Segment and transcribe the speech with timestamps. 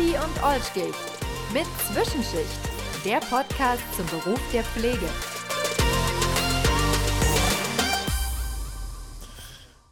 [0.00, 0.94] Mutti und Olschkig
[1.52, 2.58] mit Zwischenschicht,
[3.04, 5.06] der Podcast zum Beruf der Pflege.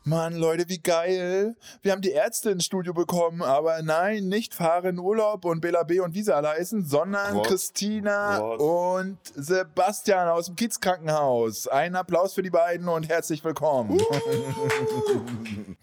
[0.04, 1.56] Mann, Leute, wie geil.
[1.82, 6.00] Wir haben die Ärzte ins Studio bekommen, aber nein, nicht Fahren Urlaub und Bela B
[6.00, 7.46] und alle heißen, sondern What?
[7.46, 8.60] Christina What?
[8.60, 11.68] und Sebastian aus dem Kiezkrankenhaus.
[11.68, 14.00] Ein Applaus für die beiden und herzlich willkommen.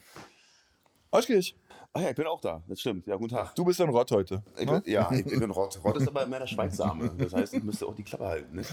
[1.12, 1.56] Oschkirch,
[1.96, 2.62] Ah ja, ich bin auch da.
[2.68, 3.08] Das stimmt.
[3.08, 3.56] Ja, guten Tag.
[3.56, 4.44] du bist ein Rott heute.
[4.58, 4.82] Ich ne?
[4.82, 5.80] bin, ja, ich, ich bin Rott.
[5.82, 7.10] Rott ist aber immer der Schweigsame.
[7.18, 8.58] Das heißt, ich müsste auch die Klappe halten.
[8.58, 8.64] Ne?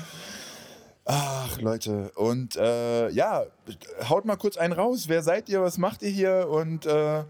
[1.04, 2.10] Ach, Leute.
[2.16, 3.44] Und äh, ja,
[4.08, 5.04] haut mal kurz einen raus.
[5.06, 5.62] Wer seid ihr?
[5.62, 6.48] Was macht ihr hier?
[6.50, 7.22] Und äh,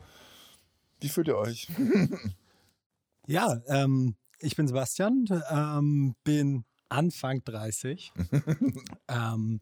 [1.00, 1.68] wie fühlt ihr euch?
[3.28, 8.12] Ja, ähm, ich bin Sebastian, ähm, bin Anfang 30,
[9.08, 9.60] ähm,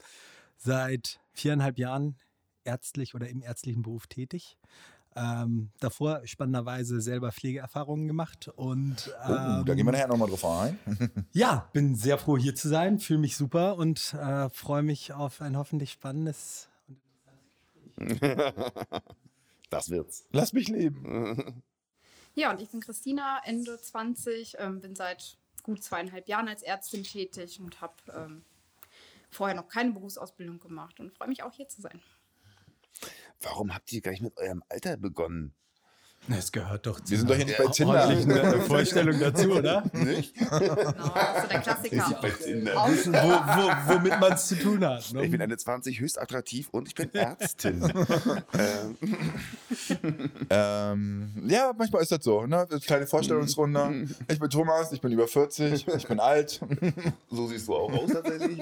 [0.57, 2.17] seit viereinhalb Jahren
[2.65, 4.57] ärztlich oder im ärztlichen Beruf tätig.
[5.21, 10.45] Ähm, davor spannenderweise selber Pflegeerfahrungen gemacht und Oh, da gehen wir ähm, nachher nochmal drauf
[10.47, 10.79] ein.
[11.33, 15.43] ja, bin sehr froh hier zu sein, fühle mich super und äh, freue mich auf
[15.43, 16.71] ein hoffentlich spannendes
[19.71, 20.27] Das wird's.
[20.33, 21.63] Lass mich leben.
[22.35, 27.03] Ja, und ich bin Christina, Ende 20, ähm, bin seit gut zweieinhalb Jahren als Ärztin
[27.03, 28.45] tätig und habe ähm,
[29.33, 32.01] vorher noch keine Berufsausbildung gemacht und freue mich auch hier zu sein.
[33.43, 35.55] Warum habt ihr gleich mit eurem Alter begonnen?
[36.29, 38.03] Es gehört doch zu Wir sind doch hier nicht bei Tinder.
[38.03, 39.83] ordentlichen äh, Vorstellung dazu, oder?
[39.95, 40.35] Nicht?
[40.35, 40.75] Genau,
[41.15, 42.19] das ist der Klassiker.
[42.21, 42.73] bei Tinder.
[42.89, 45.13] Wissen, wo, wo, womit man es zu tun hat.
[45.15, 45.25] Ne?
[45.25, 47.83] Ich bin Ende 20, höchst attraktiv und ich bin Ärztin.
[48.59, 48.99] ähm,
[50.51, 52.47] Ähm, ja, manchmal ist das so.
[52.47, 52.67] Ne?
[52.85, 54.07] Kleine Vorstellungsrunde.
[54.29, 56.61] Ich bin Thomas, ich bin über 40, ich bin alt.
[57.31, 58.61] so siehst du auch aus tatsächlich.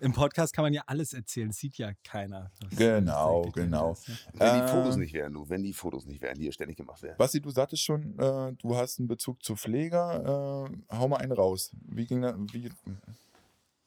[0.00, 2.50] Im Podcast kann man ja alles erzählen, das sieht ja keiner.
[2.76, 3.90] Genau, ist genau.
[3.90, 4.16] das, ne?
[4.34, 7.02] Wenn die Fotos nicht wären, du, wenn die Fotos nicht wären, die hier ständig gemacht
[7.02, 7.16] werden.
[7.16, 10.68] Basti, du sagtest schon, äh, du hast einen Bezug zu Pfleger.
[10.90, 11.70] Äh, hau mal einen raus.
[11.88, 12.34] Wie ging das?
[12.52, 12.70] Wie,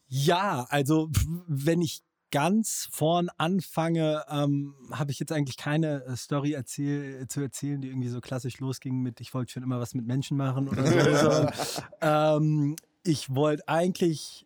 [0.07, 1.09] Ja, also
[1.47, 7.41] wenn ich ganz vorn anfange, ähm, habe ich jetzt eigentlich keine äh, Story erzähl zu
[7.41, 10.67] erzählen, die irgendwie so klassisch losging mit, ich wollte schon immer was mit Menschen machen
[10.67, 10.85] oder
[11.17, 11.81] so.
[12.01, 14.45] ähm, ich wollte eigentlich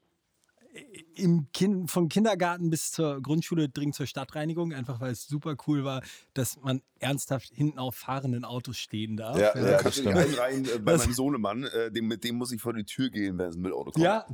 [1.15, 5.83] im kind, vom Kindergarten bis zur Grundschule dringend zur Stadtreinigung, einfach weil es super cool
[5.83, 6.01] war,
[6.33, 9.37] dass man ernsthaft hinten auf fahrenden Autos stehen darf.
[9.37, 12.07] Ja, Da ja, kannst du das dich einreihen äh, bei Das- meinem Sohnemann, äh, dem,
[12.07, 14.03] mit dem muss ich vor die Tür gehen, wenn es ein Müllauto kommt.
[14.03, 14.25] Ja,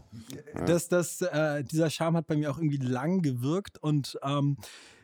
[0.66, 4.56] das, das, äh, dieser Charme hat bei mir auch irgendwie lang gewirkt und ähm,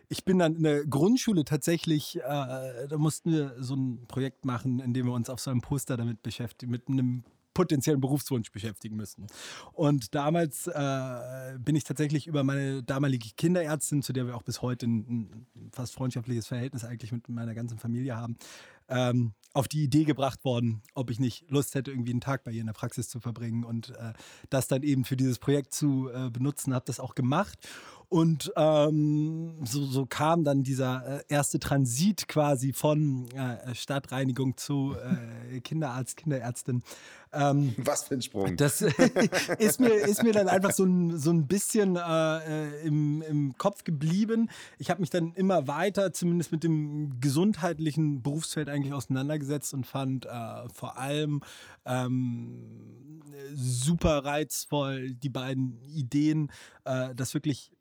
[0.08, 4.80] ich bin dann in der Grundschule tatsächlich, äh, da mussten wir so ein Projekt machen,
[4.80, 7.24] in dem wir uns auf so einem Poster damit beschäftigen, mit einem
[7.56, 9.26] potenziellen Berufswunsch beschäftigen müssen.
[9.74, 14.62] Und damals äh, bin ich tatsächlich über meine damalige Kinderärztin, zu der wir auch bis
[14.62, 18.38] heute ein, ein fast freundschaftliches Verhältnis eigentlich mit meiner ganzen Familie haben,
[18.90, 22.52] ähm, auf die Idee gebracht worden, ob ich nicht Lust hätte, irgendwie einen Tag bei
[22.52, 24.14] ihr in der Praxis zu verbringen und äh,
[24.50, 27.58] das dann eben für dieses Projekt zu äh, benutzen, habe das auch gemacht.
[28.10, 34.96] Und ähm, so, so kam dann dieser äh, erste Transit quasi von äh, Stadtreinigung zu
[34.96, 36.84] äh, Kinderarzt, Kinderärztin.
[37.34, 38.56] Ähm, Was für ein Sprung.
[38.56, 38.82] das
[39.60, 43.84] ist mir, ist mir dann einfach so ein, so ein bisschen äh, im, im Kopf
[43.84, 44.50] geblieben.
[44.78, 50.26] Ich habe mich dann immer weiter, zumindest mit dem gesundheitlichen Berufsfeld eigentlich auseinandergesetzt und fand
[50.26, 51.42] äh, vor allem
[51.86, 53.24] ähm,
[53.54, 56.52] super reizvoll die beiden Ideen,
[56.86, 57.72] äh, dass wirklich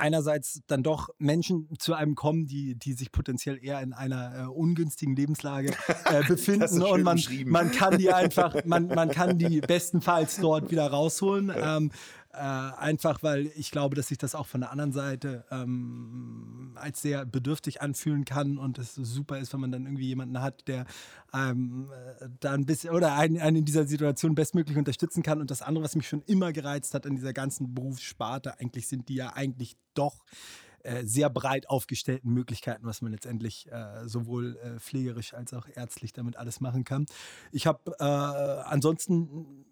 [0.00, 4.46] einerseits dann doch Menschen zu einem kommen, die, die sich potenziell eher in einer äh,
[4.46, 5.72] ungünstigen Lebenslage
[6.06, 10.86] äh, befinden und man, man kann die einfach, man, man kann die bestenfalls dort wieder
[10.88, 11.52] rausholen.
[11.54, 11.90] Ähm,
[12.32, 17.02] äh, einfach weil ich glaube, dass sich das auch von der anderen Seite ähm, als
[17.02, 20.86] sehr bedürftig anfühlen kann und es super ist, wenn man dann irgendwie jemanden hat, der
[21.34, 21.90] ähm,
[22.20, 25.40] äh, da ein bisschen oder einen, einen in dieser Situation bestmöglich unterstützen kann.
[25.40, 29.08] Und das andere, was mich schon immer gereizt hat an dieser ganzen Berufssparte, eigentlich sind
[29.08, 30.24] die ja eigentlich doch
[30.82, 36.12] äh, sehr breit aufgestellten Möglichkeiten, was man letztendlich äh, sowohl äh, pflegerisch als auch ärztlich
[36.12, 37.06] damit alles machen kann.
[37.52, 39.66] Ich habe äh, ansonsten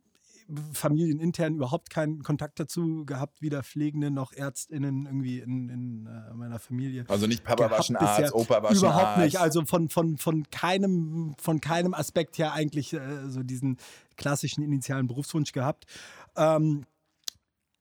[0.73, 6.59] familienintern überhaupt keinen Kontakt dazu gehabt, weder Pflegende noch ÄrztInnen irgendwie in, in äh, meiner
[6.59, 7.05] Familie.
[7.09, 8.25] also nicht Papa waschen bisher.
[8.25, 9.25] Arzt, Opa waschen Überhaupt Arzt.
[9.25, 9.39] nicht.
[9.39, 13.77] Also von, von, von, keinem, von keinem Aspekt her eigentlich äh, so diesen
[14.17, 15.85] klassischen initialen Berufswunsch gehabt.
[16.37, 16.87] Ähm,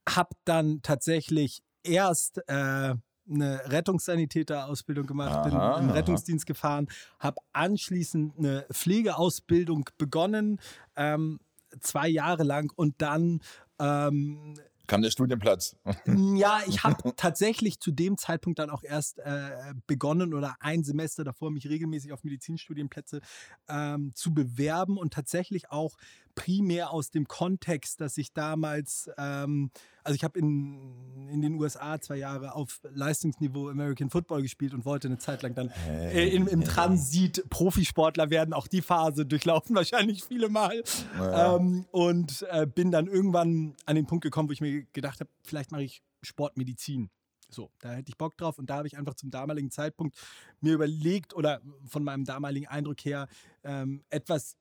[0.08, 2.96] hab dann tatsächlich erst äh,
[3.30, 5.94] eine Rettungssanitäter-Ausbildung gemacht, bin Aha, im aha.
[5.94, 6.88] Rettungsdienst gefahren,
[7.20, 10.60] habe anschließend eine Pflegeausbildung begonnen,
[10.96, 11.40] ähm,
[11.80, 13.42] zwei Jahre lang und dann
[13.80, 14.56] ähm,
[14.88, 15.76] kam der Studienplatz.
[16.06, 21.24] Ja, ich habe tatsächlich zu dem Zeitpunkt dann auch erst äh, begonnen oder ein Semester
[21.24, 23.22] davor mich regelmäßig auf Medizinstudienplätze
[23.68, 25.98] ähm, zu bewerben und tatsächlich auch
[26.38, 29.72] primär aus dem Kontext, dass ich damals, ähm,
[30.04, 34.86] also ich habe in, in den USA zwei Jahre auf Leistungsniveau American Football gespielt und
[34.86, 38.54] wollte eine Zeit lang dann äh, im, im Transit Profisportler werden.
[38.54, 40.84] Auch die Phase durchlaufen wahrscheinlich viele Mal.
[41.18, 41.56] Ja.
[41.56, 45.32] Ähm, und äh, bin dann irgendwann an den Punkt gekommen, wo ich mir gedacht habe,
[45.42, 47.10] vielleicht mache ich Sportmedizin.
[47.50, 50.16] So, da hätte ich Bock drauf und da habe ich einfach zum damaligen Zeitpunkt
[50.62, 53.28] mir überlegt oder von meinem damaligen Eindruck her
[53.64, 54.56] ähm, etwas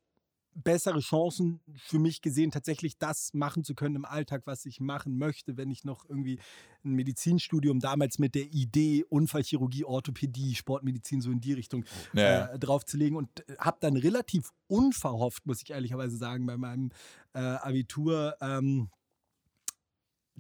[0.57, 5.19] bessere Chancen für mich gesehen, tatsächlich das machen zu können im Alltag, was ich machen
[5.19, 6.39] möchte, wenn ich noch irgendwie
[6.85, 12.47] ein Medizinstudium damals mit der Idee Unfallchirurgie, Orthopädie, Sportmedizin so in die Richtung Ja.
[12.47, 16.91] äh, draufzulegen und habe dann relativ unverhofft, muss ich ehrlicherweise sagen, bei meinem
[17.35, 18.89] äh, Abitur ähm,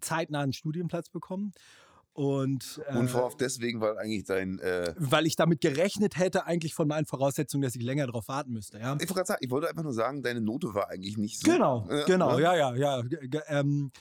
[0.01, 1.53] zeitnah einen Studienplatz bekommen.
[2.17, 4.59] Und, äh, Unverhofft deswegen, weil eigentlich dein.
[4.61, 8.55] Äh, weil ich damit gerechnet hätte, eigentlich von meinen Voraussetzungen, dass ich länger darauf warten
[8.55, 8.79] müsste.
[8.79, 8.97] Ja?
[8.99, 11.53] ich, sagen, ich wollte einfach nur sagen, deine Note war eigentlich nicht so.
[11.53, 12.43] Genau, äh, genau, ne?
[12.43, 13.03] ja, ja, ja.
[13.49, 13.93] Ähm,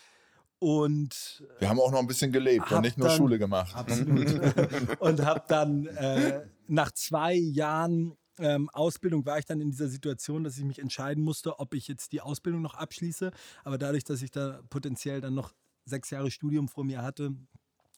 [0.60, 3.76] und Wir haben auch noch ein bisschen gelebt und nicht nur dann- Schule gemacht.
[3.76, 4.26] absolut.
[5.00, 10.46] und habe dann äh, nach zwei Jahren ähm, Ausbildung war ich dann in dieser Situation,
[10.46, 13.32] dass ich mich entscheiden musste, ob ich jetzt die Ausbildung noch abschließe.
[13.66, 15.54] Aber dadurch, dass ich da potenziell dann noch
[15.84, 17.36] sechs Jahre Studium vor mir hatte,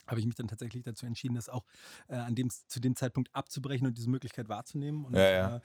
[0.07, 1.65] habe ich mich dann tatsächlich dazu entschieden, das auch
[2.07, 5.06] äh, an dem, zu dem Zeitpunkt abzubrechen und diese Möglichkeit wahrzunehmen.
[5.06, 5.56] Und Ja, ja.
[5.57, 5.59] Äh,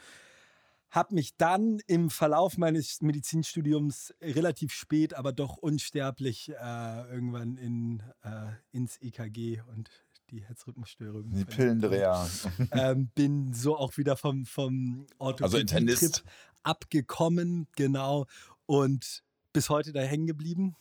[0.91, 8.03] habe mich dann im Verlauf meines Medizinstudiums relativ spät, aber doch unsterblich äh, irgendwann in,
[8.23, 9.89] äh, ins EKG und
[10.31, 11.31] die Herzrhythmusstörung.
[11.33, 12.29] Die Pillendreher.
[12.73, 15.57] ähm, bin so auch wieder vom, vom Also.
[15.57, 16.23] Orthopädie-Trip
[16.63, 18.27] abgekommen, genau,
[18.67, 20.77] und bis heute da hängen geblieben.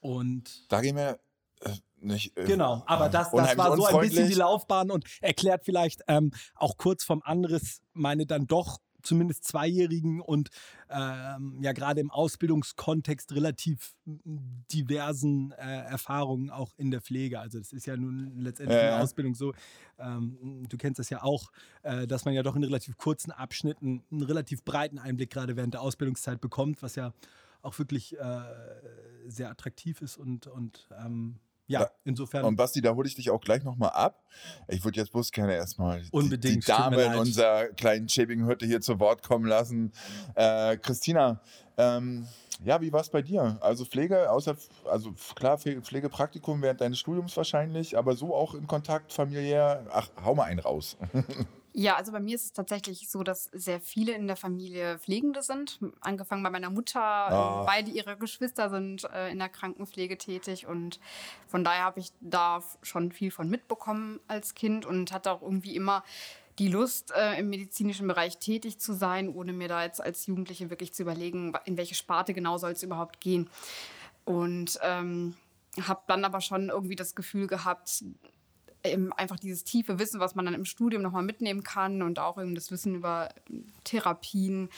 [0.00, 1.18] Und Da gehen wir
[2.04, 2.36] nicht.
[2.36, 4.34] äh, Genau, aber das, das war so ein bisschen die.
[4.34, 10.48] Laufbahn und erklärt vielleicht ähm, auch kurz vom Anriss meine dann doch zumindest zweijährigen und
[10.88, 17.38] ähm, ja gerade im Ausbildungskontext relativ diversen äh, Erfahrungen auch in der Pflege.
[17.38, 19.52] Also das ist ja nun letztendlich Ja, in der Ausbildung so,
[19.98, 21.52] ähm, du kennst das ja auch,
[21.82, 25.74] äh, dass man ja doch in relativ kurzen Abschnitten einen relativ breiten Einblick gerade während
[25.74, 27.12] der Ausbildungszeit bekommt, was ja
[27.62, 28.42] auch wirklich äh,
[29.26, 32.44] sehr attraktiv ist und, und ähm, ja, insofern.
[32.44, 34.22] Und Basti, da hole ich dich auch gleich nochmal ab.
[34.68, 38.46] Ich würde jetzt bloß gerne erstmal die, Unbedingt, die mir Dame in unserer kleinen schäbigen
[38.46, 39.92] Hütte hier zu Wort kommen lassen.
[40.34, 41.40] Äh, Christina,
[41.76, 42.26] ähm,
[42.64, 43.58] ja, wie war es bei dir?
[43.60, 48.66] Also Pflege, außer, also klar, Pflege- Pflegepraktikum während deines Studiums wahrscheinlich, aber so auch in
[48.66, 49.86] Kontakt familiär.
[49.90, 50.96] Ach, hau mal einen raus.
[51.76, 55.42] Ja, also bei mir ist es tatsächlich so, dass sehr viele in der Familie Pflegende
[55.42, 55.80] sind.
[56.00, 57.00] Angefangen bei meiner Mutter.
[57.00, 57.62] Ah.
[57.62, 61.00] äh, Beide ihre Geschwister sind äh, in der Krankenpflege tätig und
[61.48, 65.74] von daher habe ich da schon viel von mitbekommen als Kind und hatte auch irgendwie
[65.74, 66.04] immer
[66.60, 70.70] die Lust, äh, im medizinischen Bereich tätig zu sein, ohne mir da jetzt als Jugendliche
[70.70, 73.50] wirklich zu überlegen, in welche Sparte genau soll es überhaupt gehen.
[74.24, 75.34] Und ähm,
[75.82, 78.04] habe dann aber schon irgendwie das Gefühl gehabt,
[79.16, 82.54] einfach dieses tiefe Wissen, was man dann im Studium nochmal mitnehmen kann und auch eben
[82.54, 83.30] das Wissen über
[83.84, 84.68] Therapien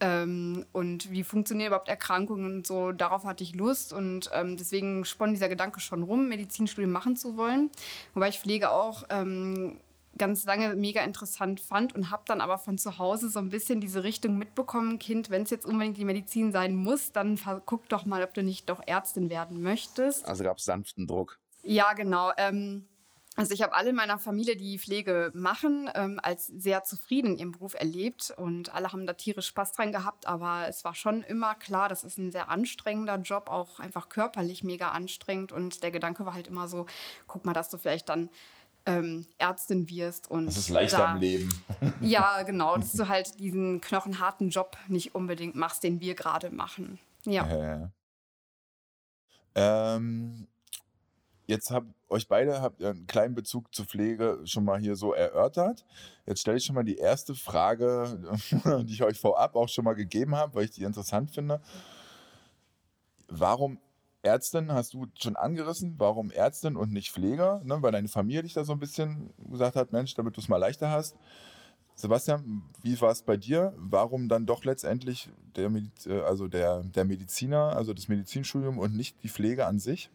[0.00, 5.04] ähm, und wie funktionieren überhaupt Erkrankungen und so, darauf hatte ich Lust und ähm, deswegen
[5.04, 7.70] spann dieser Gedanke schon rum, Medizinstudium machen zu wollen.
[8.12, 9.78] Wobei ich Pflege auch ähm,
[10.18, 13.80] ganz lange mega interessant fand und habe dann aber von zu Hause so ein bisschen
[13.80, 18.04] diese Richtung mitbekommen, Kind, wenn es jetzt unbedingt die Medizin sein muss, dann guck doch
[18.04, 20.26] mal, ob du nicht doch Ärztin werden möchtest.
[20.26, 21.38] Also gab es sanften Druck.
[21.62, 22.32] Ja, genau.
[22.36, 22.84] Ähm,
[23.36, 27.38] also ich habe alle in meiner Familie, die Pflege machen, ähm, als sehr zufrieden in
[27.38, 31.22] ihrem Beruf erlebt und alle haben da tierisch Spaß dran gehabt, aber es war schon
[31.22, 35.90] immer klar, das ist ein sehr anstrengender Job, auch einfach körperlich mega anstrengend und der
[35.90, 36.86] Gedanke war halt immer so,
[37.26, 38.30] guck mal, dass du vielleicht dann
[38.86, 41.62] ähm, Ärztin wirst und Das ist leichter da, im Leben.
[42.00, 46.98] Ja, genau, dass du halt diesen knochenharten Job nicht unbedingt machst, den wir gerade machen.
[47.24, 47.46] Ja.
[47.46, 47.88] Äh.
[49.56, 50.46] Ähm,
[51.46, 55.84] jetzt habt euch beide habt einen kleinen Bezug zur Pflege schon mal hier so erörtert.
[56.26, 58.18] Jetzt stelle ich schon mal die erste Frage,
[58.84, 61.60] die ich euch vorab auch schon mal gegeben habe, weil ich die interessant finde.
[63.28, 63.78] Warum
[64.22, 65.94] Ärztin hast du schon angerissen?
[65.98, 67.60] Warum Ärztin und nicht Pfleger?
[67.64, 70.48] Ne, weil deine Familie dich da so ein bisschen gesagt hat, Mensch, damit du es
[70.48, 71.16] mal leichter hast.
[71.94, 73.72] Sebastian, wie war es bei dir?
[73.78, 78.94] Warum dann doch letztendlich der, Mediz äh, also der, der Mediziner, also das Medizinstudium und
[78.94, 80.10] nicht die Pflege an sich?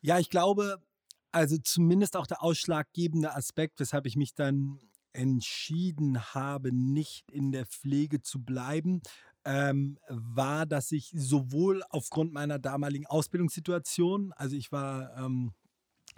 [0.00, 0.78] Ja, ich glaube,
[1.32, 4.80] also zumindest auch der ausschlaggebende Aspekt, weshalb ich mich dann
[5.12, 9.00] entschieden habe, nicht in der Pflege zu bleiben,
[9.44, 15.52] ähm, war, dass ich sowohl aufgrund meiner damaligen Ausbildungssituation, also ich war ähm,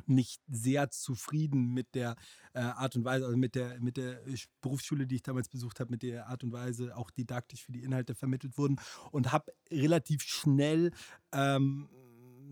[0.07, 2.17] nicht sehr zufrieden mit der
[2.55, 4.21] äh, Art und Weise, also mit der, mit der
[4.61, 7.83] Berufsschule, die ich damals besucht habe, mit der Art und Weise auch didaktisch für die
[7.83, 8.81] Inhalte vermittelt wurden
[9.11, 10.93] und habe relativ schnell
[11.33, 11.89] ähm,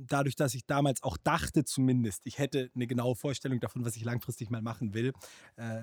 [0.07, 4.05] dadurch, dass ich damals auch dachte zumindest, ich hätte eine genaue Vorstellung davon, was ich
[4.05, 5.13] langfristig mal machen will,
[5.57, 5.83] äh,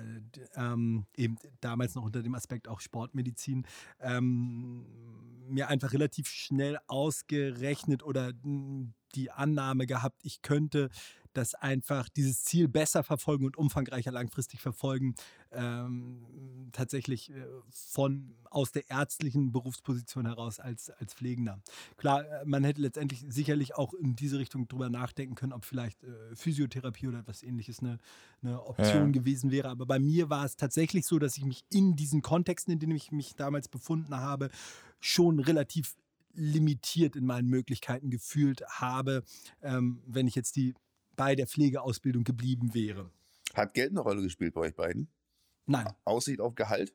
[0.56, 3.66] ähm, eben damals noch unter dem Aspekt auch Sportmedizin,
[4.00, 4.86] ähm,
[5.48, 8.32] mir einfach relativ schnell ausgerechnet oder
[9.14, 10.90] die Annahme gehabt, ich könnte
[11.36, 15.14] das einfach dieses Ziel besser verfolgen und umfangreicher langfristig verfolgen,
[15.52, 21.60] ähm, tatsächlich äh, von aus der ärztlichen Berufsposition heraus als, als Pflegender.
[21.96, 26.02] Klar, äh, man hätte letztendlich sicherlich auch in diese Richtung drüber nachdenken können, ob vielleicht
[26.04, 27.98] äh, Physiotherapie oder etwas ähnliches eine,
[28.42, 29.20] eine Option ja.
[29.20, 29.68] gewesen wäre.
[29.68, 32.96] Aber bei mir war es tatsächlich so, dass ich mich in diesen Kontexten, in denen
[32.96, 34.50] ich mich damals befunden habe,
[35.00, 35.96] schon relativ
[36.34, 39.22] limitiert in meinen Möglichkeiten gefühlt habe,
[39.62, 40.74] ähm, wenn ich jetzt die
[41.16, 43.10] bei der Pflegeausbildung geblieben wäre.
[43.54, 45.08] Hat Geld eine Rolle gespielt bei euch beiden?
[45.66, 45.86] Nein.
[46.04, 46.94] Aussicht auf Gehalt?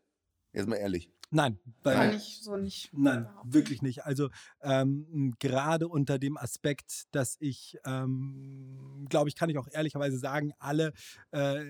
[0.53, 1.09] Jetzt mal ehrlich.
[1.31, 2.89] Nein, weil, ich so nicht.
[2.91, 4.03] Nein, wirklich nicht.
[4.03, 4.29] Also
[4.61, 10.53] ähm, gerade unter dem Aspekt, dass ich, ähm, glaube ich, kann ich auch ehrlicherweise sagen,
[10.57, 10.91] alle
[11.31, 11.65] äh,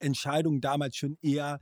[0.00, 1.60] Entscheidungen damals schon eher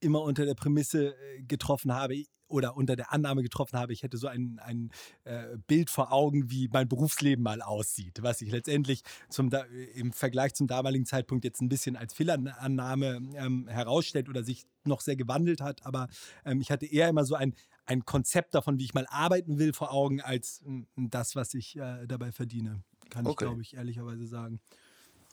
[0.00, 4.16] immer unter der Prämisse äh, getroffen habe, oder unter der Annahme getroffen habe, ich hätte
[4.16, 4.90] so ein, ein
[5.24, 9.50] äh, Bild vor Augen, wie mein Berufsleben mal aussieht, was sich letztendlich zum,
[9.94, 15.00] im Vergleich zum damaligen Zeitpunkt jetzt ein bisschen als Fehlannahme ähm, herausstellt oder sich noch
[15.00, 15.84] sehr gewandelt hat.
[15.84, 16.08] Aber
[16.44, 17.54] ähm, ich hatte eher immer so ein,
[17.86, 21.76] ein Konzept davon, wie ich mal arbeiten will, vor Augen, als äh, das, was ich
[21.76, 22.84] äh, dabei verdiene.
[23.10, 23.32] Kann okay.
[23.32, 24.60] ich, glaube ich, ehrlicherweise sagen.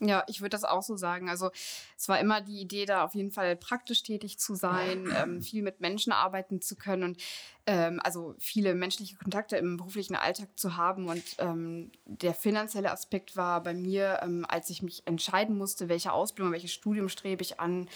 [0.04, 1.30] Ja, ich würde das auch so sagen.
[1.30, 1.50] Also
[1.96, 5.62] es war immer die Idee, da auf jeden Fall praktisch tätig zu sein, ähm, viel
[5.62, 7.22] mit Menschen arbeiten zu können und
[7.66, 11.08] ähm, also viele menschliche Kontakte im beruflichen Alltag zu haben.
[11.08, 16.12] Und ähm, der finanzielle Aspekt war bei mir, ähm, als ich mich entscheiden musste, welche
[16.12, 17.88] Ausbildung, welches Studium strebe ich an,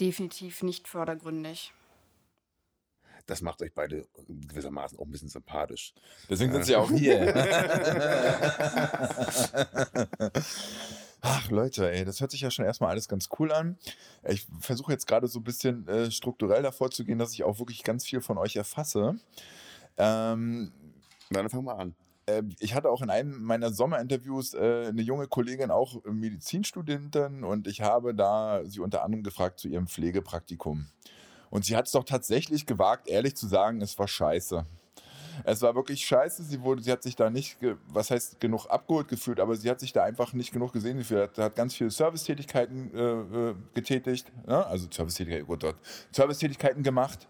[0.00, 1.72] definitiv nicht fördergründig
[3.28, 5.92] das macht euch beide gewissermaßen auch ein bisschen sympathisch.
[6.30, 7.34] Deswegen sind sie auch hier.
[11.20, 13.76] Ach Leute, ey, das hört sich ja schon erstmal alles ganz cool an.
[14.28, 17.58] Ich versuche jetzt gerade so ein bisschen äh, strukturell davor zu gehen, dass ich auch
[17.58, 19.18] wirklich ganz viel von euch erfasse.
[19.96, 20.72] Ähm,
[21.30, 21.94] Dann fangen wir an.
[22.26, 27.66] Äh, ich hatte auch in einem meiner Sommerinterviews äh, eine junge Kollegin, auch Medizinstudentin, und
[27.66, 30.86] ich habe da sie unter anderem gefragt zu ihrem Pflegepraktikum.
[31.50, 34.66] Und sie hat es doch tatsächlich gewagt, ehrlich zu sagen, es war scheiße.
[35.44, 36.42] Es war wirklich scheiße.
[36.42, 37.56] Sie, wurde, sie hat sich da nicht,
[37.88, 41.34] was heißt, genug abgeholt gefühlt, aber sie hat sich da einfach nicht genug gesehen gefühlt.
[41.34, 44.66] Sie hat ganz viele Servicetätigkeiten äh, äh getätigt, ne?
[44.66, 45.72] also Servicetätigkeiten, oh
[46.12, 47.28] Servicetätigkeiten gemacht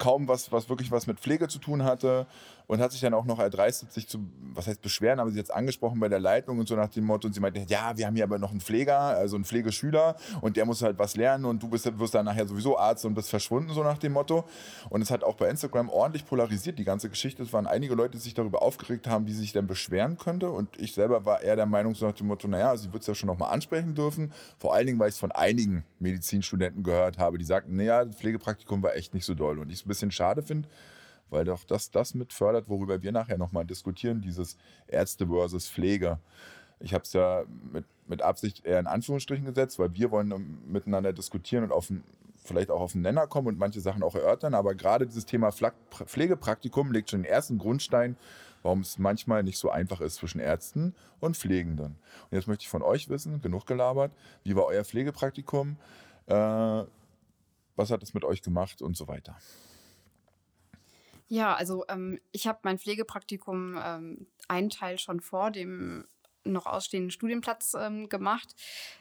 [0.00, 2.26] kaum was, was wirklich was mit Pflege zu tun hatte
[2.70, 4.20] und hat sich dann auch noch erdreistet, sich zu,
[4.54, 7.26] was heißt beschweren, aber sie jetzt angesprochen bei der Leitung und so nach dem Motto
[7.26, 10.56] und sie meinte, ja, wir haben hier aber noch einen Pfleger, also einen Pflegeschüler und
[10.56, 13.28] der muss halt was lernen und du bist, wirst dann nachher sowieso Arzt und bist
[13.28, 14.44] verschwunden, so nach dem Motto.
[14.88, 17.42] Und es hat auch bei Instagram ordentlich polarisiert, die ganze Geschichte.
[17.42, 20.48] Es waren einige Leute, die sich darüber aufgeregt haben, wie sie sich denn beschweren könnte
[20.50, 23.08] und ich selber war eher der Meinung, so nach dem Motto, naja, sie wird es
[23.08, 27.18] ja schon nochmal ansprechen dürfen, vor allen Dingen, weil ich es von einigen Medizinstudenten gehört
[27.18, 30.44] habe, die sagten, naja, das Pflegepraktikum war echt nicht so doll und ich bisschen schade
[30.44, 30.68] finde,
[31.30, 34.56] weil doch das das mit fördert, worüber wir nachher nochmal diskutieren, dieses
[34.86, 36.18] Ärzte versus Pflege.
[36.80, 41.12] Ich habe es ja mit, mit Absicht eher in Anführungsstrichen gesetzt, weil wir wollen miteinander
[41.12, 41.90] diskutieren und auf
[42.42, 44.54] vielleicht auch auf den Nenner kommen und manche Sachen auch erörtern.
[44.54, 48.16] Aber gerade dieses Thema Pflegepraktikum legt schon den ersten Grundstein,
[48.62, 51.96] warum es manchmal nicht so einfach ist zwischen Ärzten und Pflegenden.
[52.30, 55.76] Und jetzt möchte ich von euch wissen, genug gelabert, wie war euer Pflegepraktikum?
[56.26, 56.34] Äh,
[57.76, 59.36] was hat es mit euch gemacht und so weiter?
[61.30, 66.04] Ja, also ähm, ich habe mein Pflegepraktikum ähm, einen Teil schon vor dem
[66.42, 68.48] noch ausstehenden Studienplatz ähm, gemacht.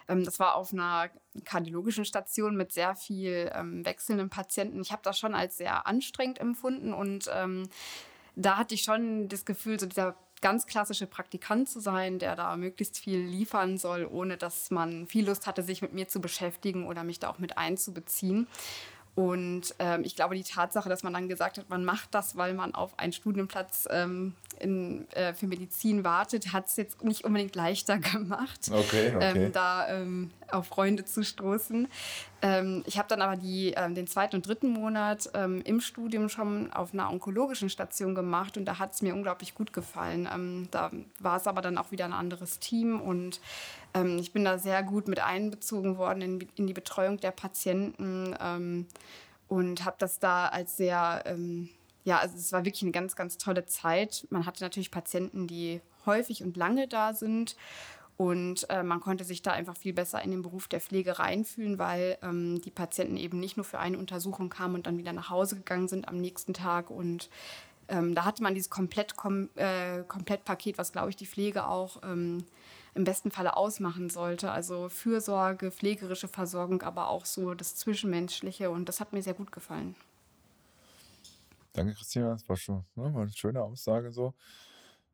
[0.07, 1.09] Ähm, das war auf einer
[1.43, 4.79] kardiologischen Station mit sehr viel ähm, wechselnden Patienten.
[4.81, 7.67] Ich habe das schon als sehr anstrengend empfunden und ähm,
[8.35, 12.55] da hatte ich schon das Gefühl, so dieser ganz klassische Praktikant zu sein, der da
[12.57, 16.85] möglichst viel liefern soll, ohne dass man viel Lust hatte, sich mit mir zu beschäftigen
[16.85, 18.47] oder mich da auch mit einzubeziehen.
[19.19, 22.53] Und ähm, ich glaube, die Tatsache, dass man dann gesagt hat, man macht das, weil
[22.53, 27.53] man auf einen Studienplatz ähm, in, äh, für Medizin wartet, hat es jetzt nicht unbedingt
[27.53, 29.45] leichter gemacht, okay, okay.
[29.45, 31.87] Ähm, da ähm, auf Freunde zu stoßen.
[32.41, 36.71] Ähm, ich habe dann aber die, ähm, den zweiten und dritten Monat im Studium schon
[36.73, 40.67] auf einer onkologischen Station gemacht und da hat es mir unglaublich gut gefallen.
[40.71, 43.39] da war es aber dann auch wieder ein anderes Team und
[43.93, 48.35] ähm, ich bin da sehr gut mit einbezogen worden in, in die Betreuung der Patienten
[48.39, 48.87] ähm,
[49.47, 51.69] und habe das da als sehr, ähm,
[52.03, 54.27] ja, also es war wirklich eine ganz, ganz tolle Zeit.
[54.29, 57.55] Man hatte natürlich Patienten, die häufig und lange da sind.
[58.19, 61.79] Und äh, man konnte sich da einfach viel besser in den Beruf der Pflege reinfühlen,
[61.79, 65.29] weil ähm, die Patienten eben nicht nur für eine Untersuchung kamen und dann wieder nach
[65.29, 66.89] Hause gegangen sind am nächsten Tag.
[66.89, 67.29] Und
[67.87, 72.03] ähm, da hatte man dieses Komplett, kom äh, Komplettpaket, was, glaube ich, die Pflege auch
[72.03, 72.43] ähm,
[72.93, 74.51] im besten Falle ausmachen sollte.
[74.51, 78.69] Also Fürsorge, pflegerische Versorgung, aber auch so das Zwischenmenschliche.
[78.69, 79.95] Und das hat mir sehr gut gefallen.
[81.71, 82.31] Danke, Christina.
[82.31, 84.33] Das war schon ne, war eine schöne Aussage so.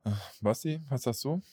[0.05, 1.43] Äh, Basti, was sagst du?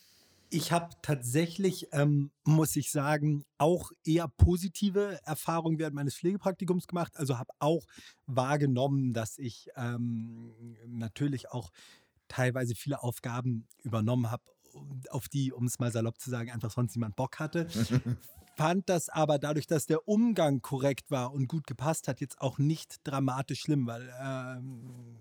[0.55, 7.17] Ich habe tatsächlich, ähm, muss ich sagen, auch eher positive Erfahrungen während meines Pflegepraktikums gemacht.
[7.17, 7.87] Also habe auch
[8.27, 11.71] wahrgenommen, dass ich ähm, natürlich auch
[12.29, 14.43] teilweise viele Aufgaben übernommen habe,
[15.09, 17.67] auf die, um es mal salopp zu sagen, einfach sonst niemand Bock hatte.
[18.57, 22.59] Fand das aber dadurch, dass der Umgang korrekt war und gut gepasst hat, jetzt auch
[22.59, 25.17] nicht dramatisch schlimm, weil ähm,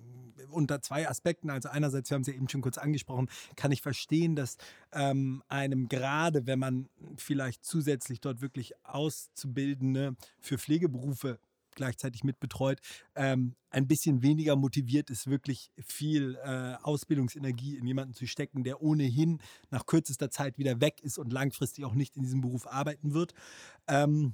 [0.49, 1.49] unter zwei Aspekten.
[1.49, 4.57] Also einerseits, wir haben es ja eben schon kurz angesprochen, kann ich verstehen, dass
[4.91, 11.39] ähm, einem gerade, wenn man vielleicht zusätzlich dort wirklich Auszubildende für Pflegeberufe
[11.75, 12.79] gleichzeitig mitbetreut,
[13.15, 18.81] ähm, ein bisschen weniger motiviert ist, wirklich viel äh, Ausbildungsenergie in jemanden zu stecken, der
[18.81, 23.13] ohnehin nach kürzester Zeit wieder weg ist und langfristig auch nicht in diesem Beruf arbeiten
[23.13, 23.33] wird.
[23.87, 24.33] Ähm,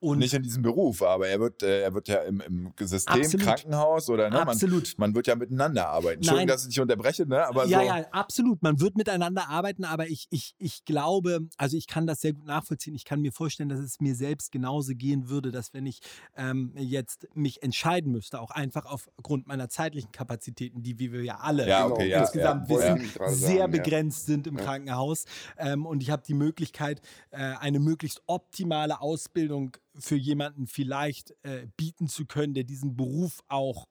[0.00, 3.20] und nicht in diesem Beruf, aber er wird, äh, er wird ja im, im System
[3.20, 3.46] absolut.
[3.46, 4.94] Krankenhaus oder ne, absolut.
[4.96, 6.18] Man, man wird ja miteinander arbeiten.
[6.18, 6.54] Entschuldigung, Nein.
[6.54, 7.44] dass ich dich unterbreche, ne?
[7.44, 7.84] Aber ja, so.
[7.84, 8.62] ja, absolut.
[8.62, 12.46] Man wird miteinander arbeiten, aber ich, ich, ich glaube, also ich kann das sehr gut
[12.46, 12.94] nachvollziehen.
[12.94, 16.00] Ich kann mir vorstellen, dass es mir selbst genauso gehen würde, dass wenn ich
[16.36, 21.38] ähm, jetzt mich entscheiden müsste, auch einfach aufgrund meiner zeitlichen Kapazitäten, die wie wir ja
[21.38, 25.24] alle ja, okay, ja, insgesamt ja, wissen, sehr sagen, begrenzt sind im Krankenhaus.
[25.56, 27.00] Ähm, und ich habe die Möglichkeit,
[27.30, 33.40] äh, eine möglichst optimale Ausbildung für jemanden vielleicht äh, bieten zu können, der diesen Beruf
[33.48, 33.86] auch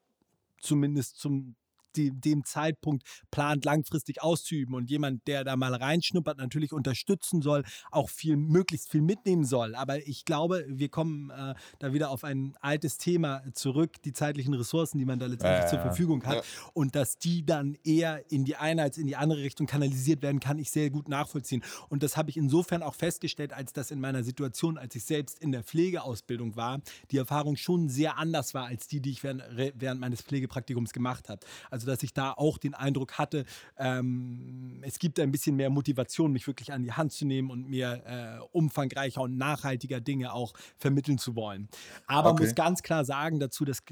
[0.59, 1.55] zumindest zum
[1.97, 7.63] dem, dem Zeitpunkt plant, langfristig auszuüben und jemand, der da mal reinschnuppert, natürlich unterstützen soll,
[7.91, 9.75] auch viel, möglichst viel mitnehmen soll.
[9.75, 14.53] Aber ich glaube, wir kommen äh, da wieder auf ein altes Thema zurück, die zeitlichen
[14.53, 16.35] Ressourcen, die man da letztendlich äh, zur Verfügung hat.
[16.35, 16.41] Ja.
[16.73, 20.39] Und dass die dann eher in die eine als in die andere Richtung kanalisiert werden,
[20.39, 21.63] kann ich sehr gut nachvollziehen.
[21.89, 25.39] Und das habe ich insofern auch festgestellt, als das in meiner Situation, als ich selbst
[25.39, 26.81] in der Pflegeausbildung war,
[27.11, 29.43] die Erfahrung schon sehr anders war als die, die ich während,
[29.75, 31.45] während meines Pflegepraktikums gemacht habe.
[31.71, 33.45] Also dass ich da auch den Eindruck hatte,
[33.77, 37.67] ähm, es gibt ein bisschen mehr Motivation, mich wirklich an die Hand zu nehmen und
[37.69, 41.69] mir äh, umfangreicher und nachhaltiger Dinge auch vermitteln zu wollen.
[42.05, 42.43] Aber okay.
[42.43, 43.83] muss ganz klar sagen dazu, dass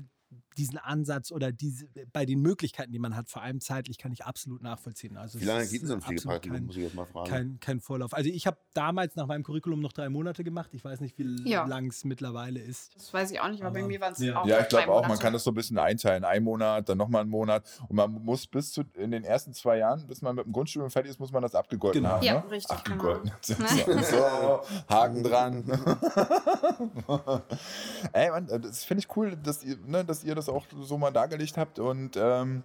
[0.57, 4.25] diesen Ansatz oder diese, bei den Möglichkeiten, die man hat, vor allem zeitlich, kann ich
[4.25, 5.17] absolut nachvollziehen.
[5.17, 7.29] Also Wie lange geht denn so ein Pflegepraktikum, muss ich jetzt mal fragen?
[7.29, 8.13] Kein, kein Vorlauf.
[8.13, 10.69] Also ich habe damals nach meinem Curriculum noch drei Monate gemacht.
[10.73, 11.65] Ich weiß nicht, wie ja.
[11.65, 12.95] lang es mittlerweile ist.
[12.95, 14.41] Das weiß ich auch nicht, aber, aber bei mir waren es ja.
[14.41, 16.23] auch Ja, ich glaube auch, man kann das so ein bisschen einteilen.
[16.23, 17.65] Ein Monat, dann nochmal einen Monat.
[17.87, 20.89] Und man muss bis zu in den ersten zwei Jahren, bis man mit dem Grundstudium
[20.89, 22.15] fertig ist, muss man das abgegolten genau.
[22.15, 22.23] haben.
[22.23, 22.51] Ja, ne?
[22.51, 22.75] richtig.
[22.75, 23.31] Abgegolten.
[23.47, 24.01] Genau.
[24.03, 25.63] so, Haken dran.
[28.13, 31.12] Ey, man, das finde ich cool, dass ihr, ne, dass ihr das auch so mal
[31.12, 32.63] dargelegt habt und ähm,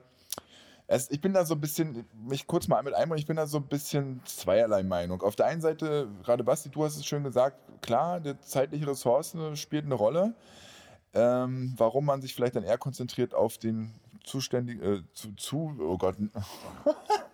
[0.93, 3.47] es, ich bin da so ein bisschen, mich kurz mal mit einbringen, ich bin da
[3.47, 5.23] so ein bisschen zweierlei Meinung.
[5.23, 9.57] Auf der einen Seite, gerade Basti, du hast es schön gesagt, klar, die zeitliche Ressourcen
[9.57, 10.35] spielt eine Rolle.
[11.14, 13.93] Ähm, warum man sich vielleicht dann eher konzentriert auf den
[14.25, 16.16] zuständigen, äh, zu, zu, oh Gott,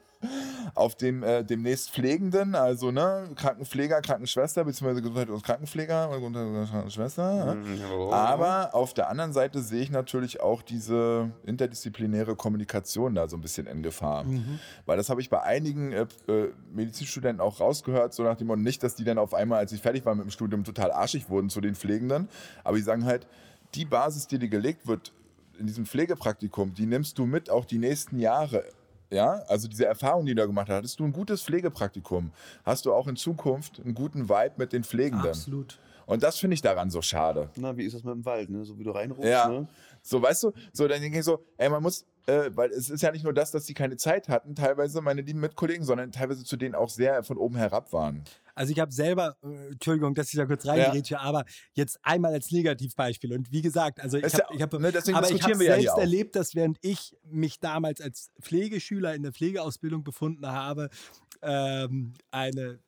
[0.74, 7.54] auf dem äh, demnächst Pflegenden, also ne, Krankenpfleger, Krankenschwester, beziehungsweise Gesundheit und Krankenpfleger und Krankenschwester.
[7.54, 8.12] Mhm, oh.
[8.12, 13.40] Aber auf der anderen Seite sehe ich natürlich auch diese interdisziplinäre Kommunikation da so ein
[13.40, 14.24] bisschen in Gefahr.
[14.24, 14.58] Mhm.
[14.84, 18.60] Weil das habe ich bei einigen äh, äh, Medizinstudenten auch rausgehört, so nach dem Motto,
[18.60, 21.30] nicht, dass die dann auf einmal, als sie fertig waren mit dem Studium, total arschig
[21.30, 22.28] wurden zu den Pflegenden,
[22.64, 23.26] aber die sagen halt,
[23.74, 25.12] die Basis, die dir gelegt wird
[25.58, 28.64] in diesem Pflegepraktikum, die nimmst du mit auch die nächsten Jahre
[29.10, 32.32] ja, also diese Erfahrung, die du da gemacht hast, hattest du ein gutes Pflegepraktikum,
[32.64, 35.28] hast du auch in Zukunft einen guten Vibe mit den Pflegenden.
[35.28, 35.78] Absolut.
[36.06, 37.50] Und das finde ich daran so schade.
[37.56, 38.64] Na, wie ist das mit dem Wald, ne?
[38.64, 39.48] So wie du reinrufst, ja.
[39.48, 39.66] ne?
[40.02, 43.02] So, weißt du, so dann denke ich so, ey, man muss, äh, weil es ist
[43.02, 46.44] ja nicht nur das, dass sie keine Zeit hatten, teilweise meine lieben Mitkollegen, sondern teilweise
[46.44, 48.24] zu denen auch sehr von oben herab waren.
[48.54, 51.20] Also ich habe selber, äh, Entschuldigung, dass ich da kurz reingerätsche, ja.
[51.20, 53.34] aber jetzt einmal als Negativbeispiel.
[53.34, 56.54] Und wie gesagt, also ich habe ja, hab, ne, aber ich selbst ja erlebt, dass
[56.54, 60.88] während ich mich damals als Pflegeschüler in der Pflegeausbildung befunden habe,
[61.42, 62.80] ähm, eine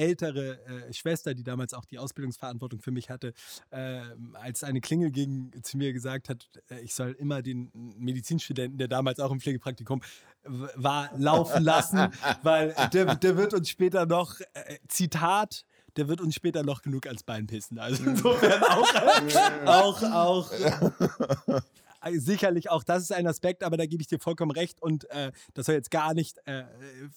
[0.00, 3.34] ältere äh, Schwester, die damals auch die Ausbildungsverantwortung für mich hatte,
[3.70, 4.00] äh,
[4.32, 8.88] als eine Klingel gegen, zu mir gesagt hat, äh, ich soll immer den Medizinstudenten, der
[8.88, 10.00] damals auch im Pflegepraktikum
[10.42, 12.08] war, laufen lassen,
[12.42, 17.06] weil der, der wird uns später noch, äh, Zitat, der wird uns später noch genug
[17.06, 17.78] als Bein pissen.
[17.78, 18.94] Also insofern auch,
[19.66, 24.52] auch, auch äh, sicherlich auch das ist ein Aspekt, aber da gebe ich dir vollkommen
[24.52, 26.64] recht und äh, das soll jetzt gar nicht äh,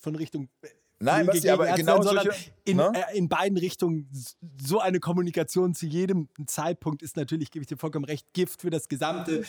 [0.02, 0.68] von Richtung äh,
[1.00, 2.92] Nein, Basti, aber genau sondern solche- in, ne?
[3.12, 4.10] äh, in beiden Richtungen
[4.62, 8.70] so eine Kommunikation zu jedem Zeitpunkt ist natürlich, gebe ich dir vollkommen recht, Gift für
[8.70, 9.44] das gesamte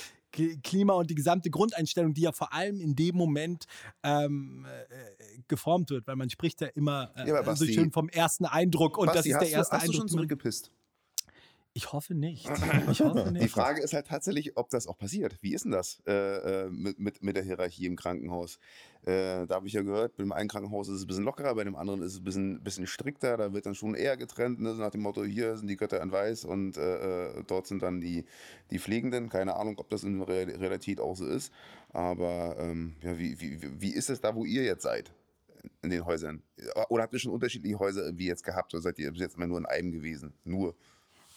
[0.64, 3.66] Klima und die gesamte Grundeinstellung, die ja vor allem in dem Moment
[4.02, 7.92] ähm, äh, geformt wird, weil man spricht ja immer äh, Ja, aber so Basti- schön
[7.92, 9.94] vom ersten Eindruck und Basti, das ist hast der du, erste hast du Eindruck.
[9.94, 10.72] schon den man- zurückgepisst?
[11.76, 12.48] Ich hoffe nicht.
[12.90, 13.44] Ich hoffe nicht.
[13.44, 15.36] Die Frage ist halt tatsächlich, ob das auch passiert.
[15.42, 16.12] Wie ist denn das äh,
[16.66, 18.60] äh, mit, mit, mit der Hierarchie im Krankenhaus?
[19.02, 21.54] Äh, da habe ich ja gehört, bei dem einen Krankenhaus ist es ein bisschen lockerer,
[21.56, 23.36] bei dem anderen ist es ein bisschen, bisschen strikter.
[23.36, 24.74] Da wird dann schon eher getrennt, ne?
[24.74, 28.00] nach dem Motto, hier sind die Götter in Weiß und äh, äh, dort sind dann
[28.00, 28.24] die,
[28.70, 29.28] die Pflegenden.
[29.28, 31.52] Keine Ahnung, ob das in der Real- Realität auch so ist.
[31.92, 35.12] Aber ähm, ja, wie, wie, wie- wie ist es da, wo ihr jetzt seid?
[35.82, 36.42] In den Häusern?
[36.88, 38.72] Oder habt ihr schon unterschiedliche Häuser irgendwie jetzt gehabt?
[38.74, 40.34] Oder seid ihr bis jetzt immer nur in einem gewesen?
[40.44, 40.76] Nur.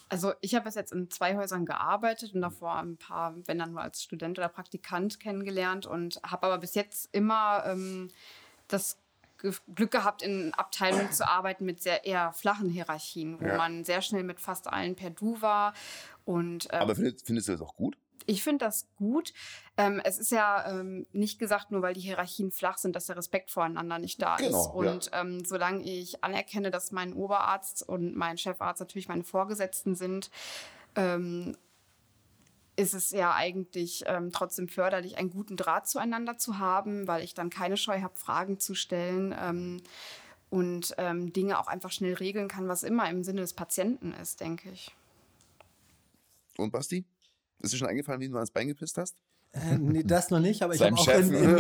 [0.10, 3.72] Also ich habe bis jetzt in zwei Häusern gearbeitet und davor ein paar, wenn dann
[3.72, 8.10] nur als Student oder Praktikant kennengelernt und habe aber bis jetzt immer ähm,
[8.68, 8.98] das
[9.38, 13.58] Glück gehabt, in Abteilungen zu arbeiten mit sehr eher flachen Hierarchien, wo Ja.
[13.58, 15.74] man sehr schnell mit fast allen per Du war.
[16.26, 17.98] Und ähm, Aber findest, findest du das auch gut?
[18.26, 19.34] Ich finde das gut.
[19.78, 23.18] Ähm, es ist ja ähm, nicht gesagt, nur weil die Hierarchien flach sind, dass der
[23.18, 24.48] Respekt voreinander nicht da ist.
[24.48, 24.92] Genau, ja.
[24.92, 30.32] Und ähm, solange ich anerkenne, dass mein Oberarzt und mein Chefarzt natürlich meine Vorgesetzten sind,
[30.96, 31.56] ähm,
[32.76, 37.34] ist es ja eigentlich ähm, trotzdem förderlich, einen guten Draht zueinander zu haben, weil ich
[37.34, 39.82] dann keine Scheu habe, Fragen zu stellen ähm,
[40.50, 44.42] und ähm, Dinge auch einfach schnell regeln kann, was immer im Sinne des Patienten ist,
[44.42, 44.96] denke ich.
[46.58, 47.04] Und Basti?
[47.60, 49.16] Ist dir schon eingefallen, wie du ans Bein gepisst hast?
[49.54, 51.58] Äh, nee, das noch nicht, aber ich habe auch in, in,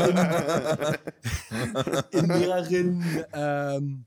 [2.12, 4.06] in, in mehreren ähm,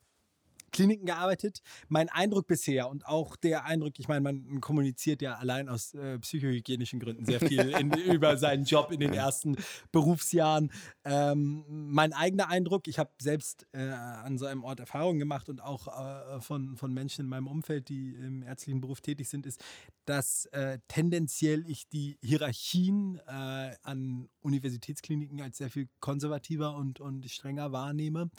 [0.81, 1.61] Kliniken gearbeitet.
[1.89, 6.19] Mein Eindruck bisher und auch der Eindruck, ich meine, man kommuniziert ja allein aus äh,
[6.19, 9.57] psychohygienischen Gründen sehr viel in, über seinen Job in den ersten
[9.93, 10.73] Berufsjahren.
[11.05, 15.61] Ähm, mein eigener Eindruck, ich habe selbst äh, an so einem Ort Erfahrungen gemacht und
[15.61, 19.63] auch äh, von, von Menschen in meinem Umfeld, die im ärztlichen Beruf tätig sind, ist,
[20.07, 27.31] dass äh, tendenziell ich die Hierarchien äh, an Universitätskliniken als sehr viel konservativer und, und
[27.31, 28.31] strenger wahrnehme.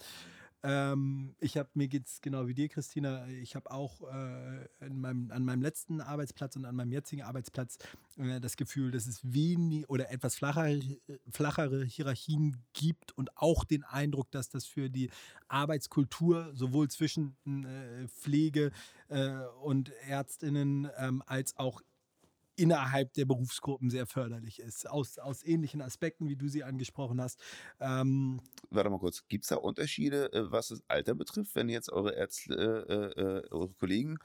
[0.63, 4.99] Ähm, ich habe, mir geht es genau wie dir, Christina, ich habe auch äh, in
[4.99, 7.79] meinem, an meinem letzten Arbeitsplatz und an meinem jetzigen Arbeitsplatz
[8.17, 10.79] äh, das Gefühl, dass es wenig oder etwas flachere,
[11.31, 15.09] flachere Hierarchien gibt und auch den Eindruck, dass das für die
[15.47, 18.71] Arbeitskultur sowohl zwischen äh, Pflege
[19.07, 21.81] äh, und Ärztinnen ähm, als auch
[22.61, 24.89] innerhalb der Berufsgruppen sehr förderlich ist.
[24.89, 27.39] Aus, aus ähnlichen Aspekten, wie du sie angesprochen hast.
[27.79, 31.91] Ähm, Warte mal kurz, gibt es da Unterschiede, äh, was das Alter betrifft, wenn jetzt
[31.91, 34.17] eure Ärzte, äh, äh, eure Kollegen,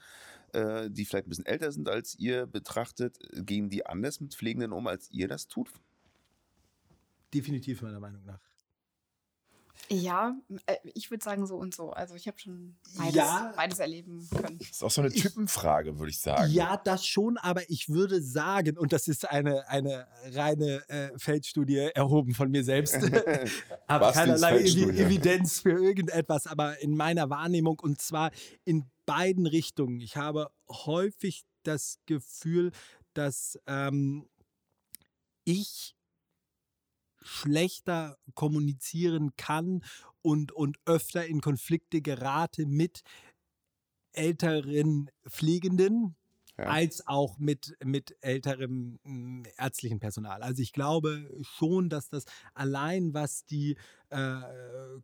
[0.53, 4.71] äh, die vielleicht ein bisschen älter sind als ihr, betrachtet, gehen die anders mit Pflegenden
[4.71, 5.69] um, als ihr das tut?
[7.33, 8.46] definitiv meiner Meinung nach.
[9.89, 11.91] Ja, äh, ich würde sagen so und so.
[11.91, 13.53] Also ich habe schon beides, Ja.
[13.55, 14.57] beides erleben können.
[14.59, 16.51] Das ist auch so eine Typenfrage, würde ich sagen.
[16.51, 21.89] Ja, das schon, aber ich würde sagen, und das ist eine, eine reine äh, Feldstudie
[21.95, 22.95] erhoben von mir selbst,
[23.87, 24.59] habe keinerlei.
[24.61, 28.31] Evidenz für irgendetwas, aber in meiner Wahrnehmung und zwar
[28.65, 30.01] in beiden Richtungen.
[30.01, 32.71] Ich habe häufig das Gefühl,
[33.13, 34.27] dass ähm,
[35.45, 35.96] ich
[37.27, 39.83] schlechter kommunizieren kann
[40.21, 43.01] und, und öfter in Konflikte gerate mit
[44.13, 46.15] älteren Pflegenden,
[46.59, 46.65] Ja.
[46.65, 50.41] als auch mit, mit älterem mm, ärztlichen Personal.
[50.41, 53.77] Also ich glaube schon, dass das allein was die
[54.09, 54.41] äh,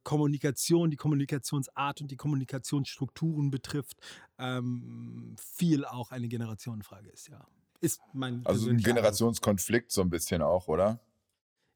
[0.04, 4.00] Kommunikation, die Kommunikationsart und die Kommunikationsstrukturen betrifft,
[4.40, 7.46] ähm, viel auch eine Generationenfrage ist, ja.
[7.82, 8.78] Ist mein Also ein.
[8.78, 11.00] Generationskonflikt so ein bisschen auch, oder?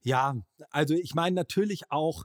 [0.08, 0.36] Ja,
[0.70, 2.24] also ich meine natürlich auch,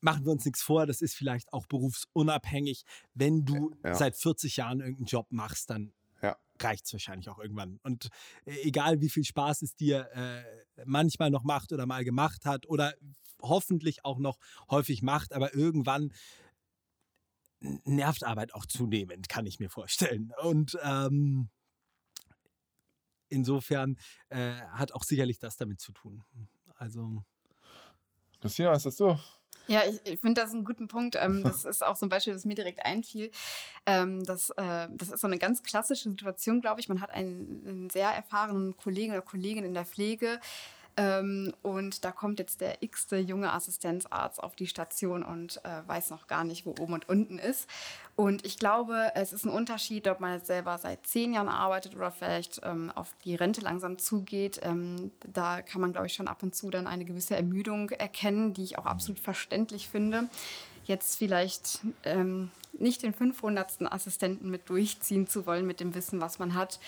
[0.00, 2.84] machen wir uns nichts vor, das ist vielleicht auch berufsunabhängig.
[3.14, 3.94] Wenn du Ja.
[3.94, 6.38] seit 40 Jahren irgendeinen Job machst, dann Ja.
[6.60, 7.78] reicht es wahrscheinlich auch irgendwann.
[7.82, 8.08] Und
[8.46, 10.44] äh, egal wie viel Spaß es dir äh,
[10.86, 12.94] manchmal noch macht oder mal gemacht hat oder
[13.42, 14.38] hoffentlich auch noch
[14.70, 16.12] häufig macht, aber irgendwann
[17.84, 20.32] nervt Arbeit auch zunehmend, kann ich mir vorstellen.
[20.42, 21.50] Und ähm,
[23.28, 23.96] insofern
[24.28, 26.24] äh, hat auch sicherlich das damit zu tun.
[26.76, 27.22] Also
[28.40, 29.18] Christina, was hast du?
[29.66, 31.16] Ja, ich, ich finde das einen guten Punkt.
[31.18, 33.30] Ähm, das ist auch so ein Beispiel, das mir direkt einfiel.
[33.86, 36.88] Ähm, das, äh, das ist so eine ganz klassische Situation, glaube ich.
[36.88, 40.40] Man hat einen, einen sehr erfahrenen Kollegen oder Kollegin in der Pflege,
[40.96, 46.10] Ähm, und da kommt jetzt der x-te junge Assistenzarzt auf die Station und äh, weiß
[46.10, 47.68] noch gar nicht, wo oben und unten ist.
[48.16, 52.12] Und ich glaube, es ist ein Unterschied, ob man selber seit zehn Jahren arbeitet oder
[52.12, 54.60] vielleicht ähm, auf die Rente langsam zugeht.
[54.62, 58.54] Ähm, da kann man, glaube ich, schon ab und zu dann eine gewisse Ermüdung erkennen,
[58.54, 60.28] die ich auch absolut verständlich finde.
[60.84, 63.92] Jetzt vielleicht ähm, nicht den 500.
[63.92, 66.78] Assistenten mit durchziehen zu wollen mit dem Wissen, was man hat.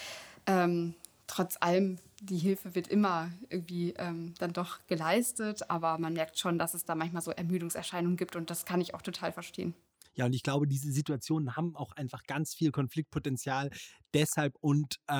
[0.46, 0.94] Ähm,
[1.26, 6.58] trotz allem, die Hilfe wird immer irgendwie ähm, dann doch geleistet, aber man merkt schon,
[6.58, 9.74] dass es da manchmal so Ermüdungserscheinungen gibt und das kann ich auch total verstehen.
[10.14, 13.70] Ja, und ich glaube, diese Situationen haben auch einfach ganz viel Konfliktpotenzial.
[14.14, 15.14] Deshalb und äh,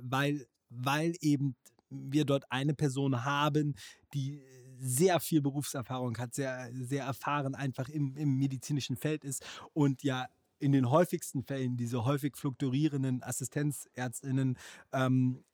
[0.00, 1.56] weil, weil eben
[1.90, 3.74] wir dort eine Person haben,
[4.14, 4.42] die
[4.78, 10.26] sehr viel Berufserfahrung hat, sehr, sehr erfahren einfach im, im medizinischen Feld ist und ja
[10.60, 14.58] in den häufigsten Fällen diese häufig fluktuierenden Assistenzärztinnen
[14.92, 15.44] ähm,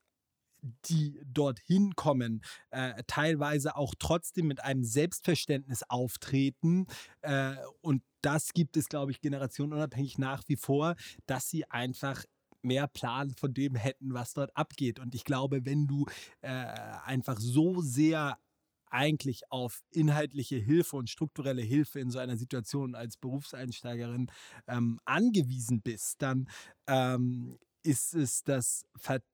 [0.87, 6.87] die dorthin kommen, äh, teilweise auch trotzdem mit einem Selbstverständnis auftreten.
[7.23, 12.25] Äh, und das gibt es, glaube ich, generationenunabhängig nach wie vor, dass sie einfach
[12.63, 14.99] mehr Plan von dem hätten, was dort abgeht.
[14.99, 16.07] Und ich glaube, wenn du
[16.41, 16.49] äh,
[17.05, 18.39] einfach so sehr
[18.97, 24.29] eigentlich auf inhaltliche Hilfe und strukturelle Hilfe in so einer Situation als Berufseinsteigerin
[24.67, 26.49] ähm, angewiesen bist, dann
[26.87, 28.85] ähm, ist es das,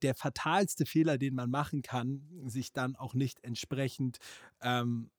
[0.02, 4.18] der fatalste Fehler, den man machen kann, sich dann auch nicht entsprechend
[4.60, 5.10] ähm,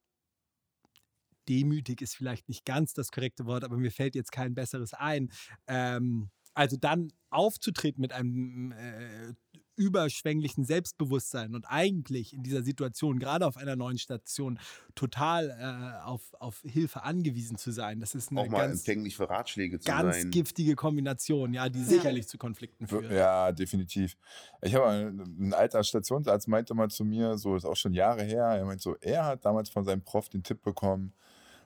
[1.49, 5.32] demütig ist vielleicht nicht ganz das korrekte Wort, aber mir fällt jetzt kein besseres ein.
[5.67, 9.34] Ähm, also dann aufzutreten mit einem äh,
[9.75, 14.59] überschwänglichen Selbstbewusstsein und eigentlich in dieser Situation, gerade auf einer neuen Station,
[14.95, 17.99] total äh, auf, auf Hilfe angewiesen zu sein.
[17.99, 20.31] Das ist eine auch mal ganz, empfänglich für Ratschläge zu ganz sein.
[20.31, 23.12] giftige Kombination, ja, die sicherlich zu Konflikten führt.
[23.12, 24.17] Ja, definitiv.
[24.62, 28.45] Ich habe ein alter Stationsarzt meinte mal zu mir, so ist auch schon Jahre her,
[28.45, 31.13] er meint so, er hat damals von seinem Prof den Tipp bekommen,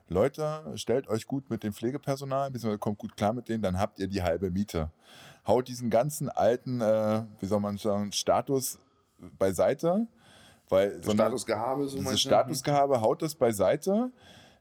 [0.08, 3.98] Leute, stellt euch gut mit dem Pflegepersonal, beziehungsweise kommt gut klar mit denen, dann habt
[3.98, 4.90] ihr die halbe Miete.
[5.46, 8.78] Haut diesen ganzen alten, äh, wie soll man sagen, Status
[9.38, 10.06] beiseite.
[10.68, 12.16] Weil so Statusgehabe, so?
[12.16, 14.10] Statusgehabe haut das beiseite,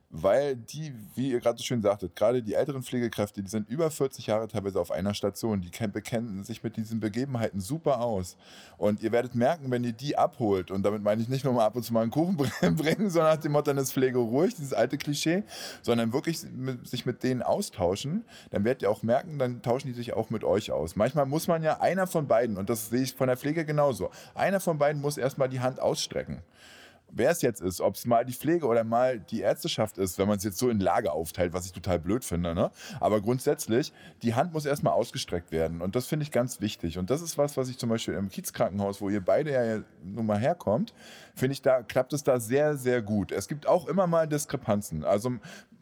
[0.10, 3.92] weil die, wie ihr gerade so schön sagtet, gerade die älteren Pflegekräfte, die sind über
[3.92, 8.38] 40 Jahre teilweise auf einer Station, die ken- bekennen sich mit diesen Begebenheiten super aus.
[8.78, 11.66] Und ihr werdet merken, wenn ihr die abholt, und damit meine ich nicht nur mal
[11.66, 12.38] ab und zu mal einen Kuchen
[12.76, 15.44] bringen, sondern nach dem Motto, dann ist Pflege ruhig, dieses alte Klischee,
[15.82, 16.40] sondern wirklich
[16.84, 20.46] sich mit denen austauschen, dann werdet ihr auch merken, dann tauschen die sich auch mit
[20.46, 20.96] euch aus.
[20.96, 24.10] Manchmal muss man ja einer von beiden, und das sehe ich von der Pflege genauso,
[24.36, 26.42] einer von beiden muss erstmal die Hand ausstrecken
[27.12, 30.28] wer es jetzt ist, ob es mal die Pflege oder mal die Ärzteschaft ist, wenn
[30.28, 32.54] man es jetzt so in Lage aufteilt, was ich total blöd finde.
[32.54, 32.72] Ne?
[33.00, 35.82] Aber grundsätzlich, die Hand muss erstmal ausgestreckt werden.
[35.82, 36.98] Und das finde ich ganz wichtig.
[36.98, 40.26] Und das ist was, was ich zum Beispiel im Kiezkrankenhaus, wo ihr beide ja nun
[40.26, 40.94] mal herkommt,
[41.36, 43.32] finde ich, da klappt es da sehr, sehr gut.
[43.32, 45.04] Es gibt auch immer mal Diskrepanzen.
[45.04, 45.32] Also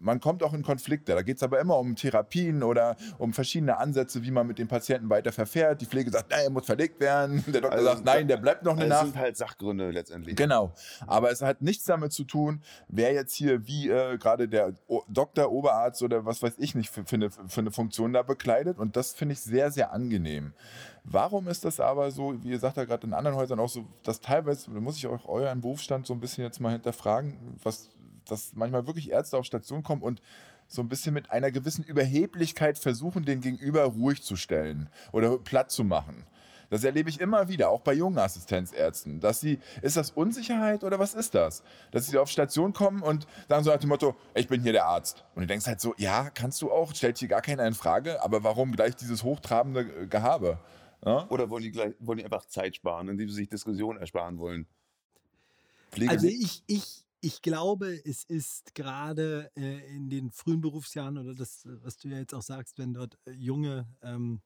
[0.05, 1.13] man kommt auch in Konflikte.
[1.13, 4.67] Da geht es aber immer um Therapien oder um verschiedene Ansätze, wie man mit dem
[4.67, 5.81] Patienten weiter verfährt.
[5.81, 7.43] Die Pflege sagt, nein, er muss verlegt werden.
[7.51, 9.05] Der Doktor Also, sagt, nein, der bleibt noch eine Das Nacht.
[9.13, 10.35] sind halt Sachgründe letztendlich.
[10.35, 10.73] Genau.
[11.07, 15.01] Aber es hat nichts damit zu tun, wer jetzt hier wie äh, gerade der o
[15.09, 18.77] Doktor, Oberarzt oder was weiß ich nicht für, für, eine, für eine Funktion da bekleidet.
[18.77, 20.53] Und das finde ich sehr, sehr angenehm.
[21.03, 23.85] Warum ist das aber so, wie ihr sagt ja gerade in anderen Häusern auch so,
[24.03, 27.89] dass teilweise, da muss ich auch euren Berufsstand so ein bisschen jetzt mal hinterfragen, was,
[28.25, 30.21] dass manchmal wirklich Ärzte auf Station kommen und
[30.67, 35.71] so ein bisschen mit einer gewissen Überheblichkeit versuchen, den Gegenüber ruhig zu stellen oder platt
[35.71, 36.25] zu machen.
[36.69, 39.19] Das erlebe ich immer wieder, auch bei jungen Assistenzärzten.
[39.19, 41.63] Dass sie, ist das Unsicherheit oder was ist das?
[41.91, 44.85] Dass sie auf Station kommen und sagen so nach dem Motto, ich bin hier der
[44.85, 45.23] Arzt.
[45.35, 48.21] Und du denkst halt so, ja, kannst du auch, stellt hier gar keiner in Frage,
[48.23, 50.59] aber warum gleich dieses hochtrabende äh, Gehabe?
[51.05, 51.27] Ja?
[51.29, 54.65] Oder wollen die, gleich, wollen die einfach Zeit sparen, indem sie sich Diskussionen ersparen wollen?
[55.91, 61.33] Pflege Also ich, ich, ich glaube, es ist gerade äh, in den frühen Berufsjahren oder
[61.33, 64.41] das, was du ja jetzt auch sagst, wenn dort äh, junge ähm,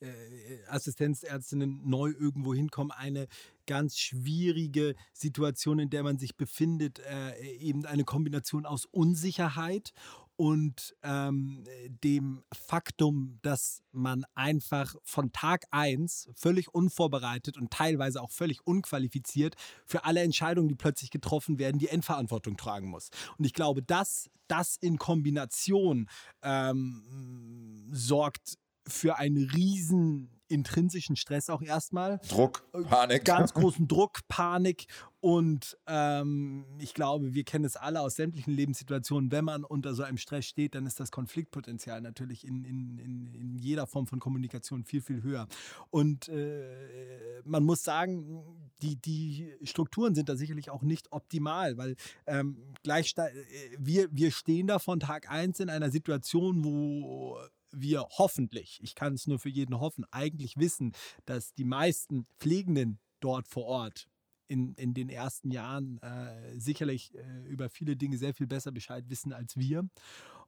[0.00, 3.26] äh, Assistenzärztinnen neu irgendwo hinkommen, eine
[3.66, 9.92] ganz schwierige Situation, in der man sich befindet, äh, eben eine Kombination aus Unsicherheit
[10.36, 11.64] und ähm,
[12.02, 19.54] dem Faktum, dass man einfach von Tag eins völlig unvorbereitet und teilweise auch völlig unqualifiziert
[19.84, 23.10] für alle Entscheidungen, die plötzlich getroffen werden, die Endverantwortung tragen muss.
[23.38, 26.08] Und ich glaube, das, das in Kombination
[26.42, 32.20] ähm, sorgt für einen riesen intrinsischen Stress auch erstmal.
[32.28, 33.24] Druck, Panik.
[33.24, 34.86] Ganz großen Druck, Panik
[35.24, 39.32] und ähm, ich glaube, wir kennen es alle aus sämtlichen Lebenssituationen.
[39.32, 43.34] Wenn man unter so einem Stress steht, dann ist das Konfliktpotenzial natürlich in, in, in,
[43.34, 45.48] in jeder Form von Kommunikation viel, viel höher.
[45.88, 48.44] Und äh, man muss sagen,
[48.82, 53.30] die, die Strukturen sind da sicherlich auch nicht optimal, weil ähm, gleich äh,
[53.78, 57.38] wir, wir stehen da von Tag 1 in einer Situation, wo
[57.72, 60.92] wir hoffentlich, ich kann es nur für jeden hoffen, eigentlich wissen,
[61.24, 64.06] dass die meisten Pflegenden dort vor Ort
[64.48, 69.04] in, in den ersten Jahren äh, sicherlich äh, über viele Dinge sehr viel besser Bescheid
[69.08, 69.88] wissen als wir.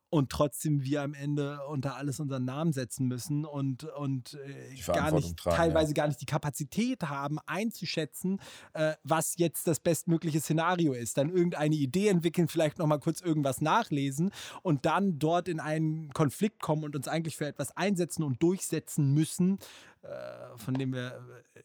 [0.09, 5.11] Und trotzdem wir am Ende unter alles unseren Namen setzen müssen und, und äh, gar
[5.11, 5.94] nicht, tragen, teilweise ja.
[5.94, 8.38] gar nicht die Kapazität haben, einzuschätzen,
[8.72, 11.18] äh, was jetzt das bestmögliche Szenario ist.
[11.18, 14.30] Dann irgendeine Idee entwickeln, vielleicht nochmal kurz irgendwas nachlesen
[14.62, 19.12] und dann dort in einen Konflikt kommen und uns eigentlich für etwas einsetzen und durchsetzen
[19.12, 19.59] müssen,
[20.02, 21.20] äh, von dem wir
[21.54, 21.62] äh,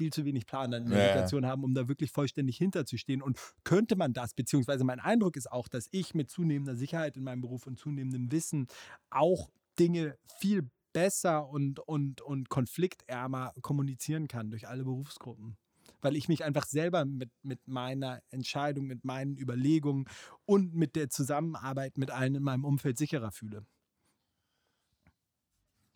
[0.00, 3.20] viel zu wenig Plan in der ja, Situation haben, um da wirklich vollständig hinterzustehen.
[3.20, 7.24] Und könnte man das, beziehungsweise mein Eindruck ist auch, dass ich mit zunehmender Sicherheit in
[7.24, 8.66] meinem Beruf und zunehmendem Wissen
[9.10, 15.56] auch Dinge viel besser und, und, und konfliktärmer kommunizieren kann durch alle Berufsgruppen
[16.02, 20.06] weil ich mich einfach selber mit, mit meiner Entscheidung, mit meinen Überlegungen
[20.46, 23.66] und mit der Zusammenarbeit mit allen in meinem Umfeld sicherer fühle.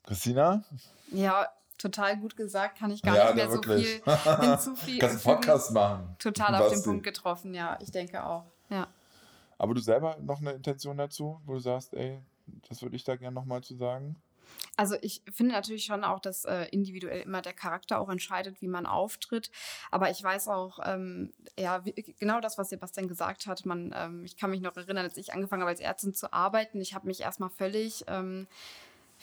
[0.02, 0.62] Christina?
[1.10, 4.02] Ja, total gut gesagt, kann ich gar ja, nicht mehr so viel
[4.40, 4.98] hinzufügen.
[4.98, 6.16] Kannst einen Podcast machen.
[6.18, 8.44] Total auf den Punkt getroffen, ja, ich denke auch.
[8.70, 8.88] Ja.
[9.58, 12.20] Aber du selber noch eine Intention dazu, wo du sagst, ey,
[12.68, 14.16] das würde ich da gerne nochmal zu sagen?
[14.76, 18.68] Also ich finde natürlich schon auch, dass äh, individuell immer der Charakter auch entscheidet, wie
[18.68, 19.50] man auftritt.
[19.90, 23.66] Aber ich weiß auch, ähm, ja, wie, genau das, was Sebastian gesagt hat.
[23.66, 26.80] Man, ähm, ich kann mich noch erinnern, als ich angefangen habe, als Ärztin zu arbeiten.
[26.80, 28.46] Ich habe mich erstmal völlig ähm,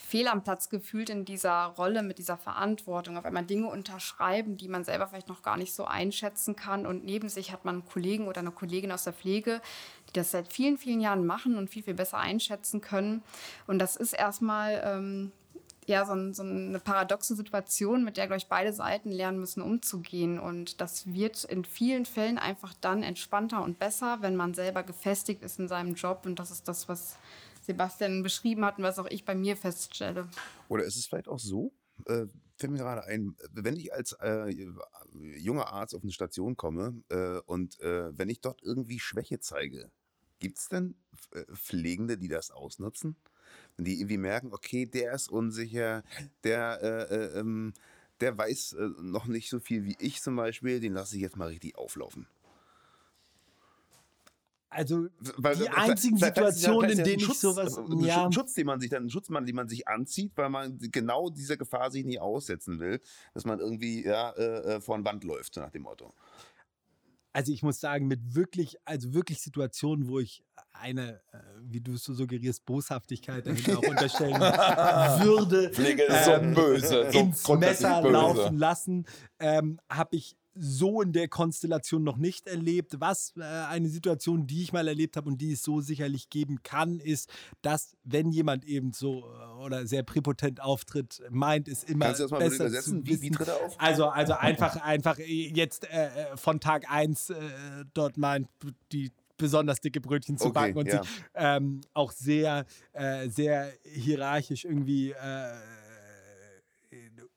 [0.02, 3.18] fehl am Platz gefühlt in dieser Rolle mit dieser Verantwortung.
[3.18, 6.86] Auf einmal Dinge unterschreiben, die man selber vielleicht noch gar nicht so einschätzen kann.
[6.86, 9.62] Und neben sich hat man einen Kollegen oder eine Kollegin aus der Pflege,
[10.10, 13.24] die das seit vielen, vielen Jahren machen und viel, viel besser einschätzen können.
[13.68, 15.32] Und das ist erstmal ähm,
[15.86, 20.40] ja, so, so, eine paradoxe Situation, mit der, glaube ich, beide Seiten lernen müssen, umzugehen.
[20.40, 25.44] Und das wird in vielen Fällen einfach dann entspannter und besser, wenn man selber gefestigt
[25.44, 26.26] ist in seinem Job.
[26.26, 27.18] Und das ist das, was
[27.62, 30.28] Sebastian beschrieben hat und was auch ich bei mir feststelle.
[30.67, 31.71] Oder ist es vielleicht auch so,
[32.08, 32.26] äh,
[32.58, 34.54] fällt mir gerade ein, wenn ich als äh,
[35.13, 39.91] junger Arzt auf eine Station komme äh, und äh, wenn ich dort irgendwie Schwäche zeige,
[40.39, 40.95] gibt es denn
[41.34, 43.15] äh, Pflegende, die das ausnutzen?
[43.78, 46.04] Die irgendwie merken, okay, der ist unsicher,
[46.43, 47.74] der, äh, ähm,
[48.21, 51.47] der weiß noch nicht so viel wie ich zum Beispiel, den lasse ich jetzt mal
[51.47, 52.28] richtig auflaufen.
[54.74, 58.32] Also weil, die einzigen Situationen, in denen Schutz, ich sowas, äh, ja.
[58.32, 61.58] Schutz, den man sich dann, ein Schutzmann, den man sich anzieht, weil man genau dieser
[61.58, 63.02] Gefahr sich nie aussetzen will,
[63.34, 66.14] dass man irgendwie ja äh, äh vor eine Wand läuft, nach dem Motto.
[67.34, 71.94] Also ich muss sagen, mit wirklich, also wirklich Situationen, wo ich eine, äh, wie du
[71.94, 75.70] es so suggerierst, Boshaftigkeit dahinter auch unterstellen würde.
[75.72, 78.14] Pflege ist ähm, so böse, so ins Messer böse.
[78.14, 79.06] laufen lassen,
[79.40, 83.00] ähm, habe ich so in der Konstellation noch nicht erlebt.
[83.00, 86.62] Was äh, eine Situation, die ich mal erlebt habe und die es so sicherlich geben
[86.64, 87.30] kann, ist,
[87.62, 92.24] dass wenn jemand eben so äh, oder sehr präpotent auftritt, meint es immer Kannst du
[92.24, 93.06] das mal besser übersetzen?
[93.06, 93.76] Wie, wie tritt er auf?
[93.80, 97.36] Also, also einfach, einfach jetzt äh, äh von Tag 1 äh,
[97.94, 98.48] dort meint
[98.92, 101.04] die besonders dicke Brötchen zu okay, backen und ja.
[101.04, 105.16] sie ähm, auch sehr, äh, sehr hierarchisch irgendwie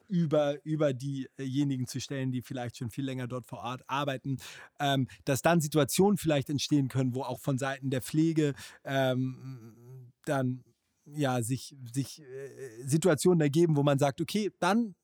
[0.09, 4.38] über, über diejenigen zu stellen, die vielleicht schon viel länger dort vor Ort arbeiten,
[4.81, 10.64] ähm, dass dann Situationen vielleicht entstehen können, wo auch von Seiten der Pflege ähm, dann
[11.07, 14.95] ja sich, sich äh, Situationen ergeben, wo man sagt, okay, dann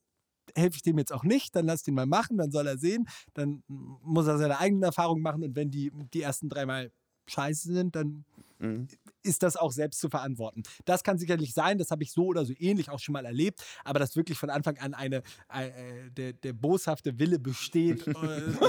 [0.57, 3.07] helfe ich dem jetzt auch nicht, dann lass den mal machen, dann soll er sehen,
[3.35, 6.91] dann muss er seine eigenen Erfahrungen machen und wenn die die ersten dreimal
[7.31, 8.25] scheiße sind, dann
[8.59, 8.89] mhm.
[9.23, 10.63] ist das auch selbst zu verantworten.
[10.85, 13.63] Das kann sicherlich sein, das habe ich so oder so ähnlich auch schon mal erlebt,
[13.85, 18.13] aber dass wirklich von Anfang an eine, äh, der, der boshafte Wille besteht, äh,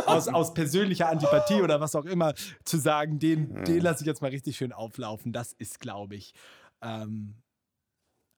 [0.05, 3.65] aus, aus persönlicher Antipathie oder was auch immer, zu sagen, den, mhm.
[3.65, 6.33] den lasse ich jetzt mal richtig schön auflaufen, das ist, glaube ich,
[6.81, 7.35] ähm,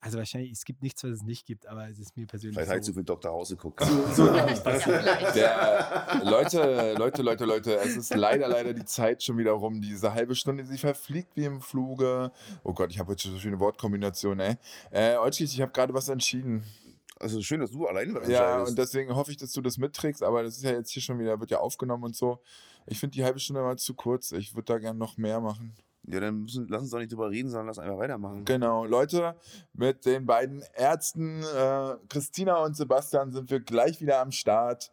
[0.04, 2.56] also wahrscheinlich, es gibt nichts, was es nicht gibt, aber es ist mir persönlich.
[2.56, 3.32] Vielleicht so, halt so viel Dr.
[3.32, 3.80] Hause guckt.
[3.86, 9.54] So, so Der, Leute, Leute, Leute, Leute, es ist leider, leider die Zeit schon wieder
[9.54, 9.82] rum.
[9.82, 12.34] Diese halbe Stunde, sie verfliegt wie im Fluge.
[12.64, 14.58] Oh Gott, ich habe heute so schöne Wortkombination, ey.
[14.92, 16.66] Äh, Olschis, ich habe gerade was entschieden.
[17.18, 20.22] Also schön, dass du alleine was Ja, und deswegen hoffe ich, dass du das mitträgst,
[20.22, 22.42] aber das ist ja jetzt hier schon wieder, wird ja aufgenommen und so.
[22.88, 24.34] Ich finde die halbe Stunde mal zu kurz.
[24.34, 25.74] Ich würde da gerne noch mehr machen.
[26.06, 28.44] Ja, dann müssen, lass uns doch nicht drüber reden, sondern lass einfach weitermachen.
[28.46, 29.36] Genau, Leute,
[29.74, 34.92] mit den beiden Ärzten, äh, Christina und Sebastian, sind wir gleich wieder am Start.